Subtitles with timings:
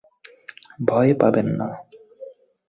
[0.79, 1.69] ভয় পাবেন না!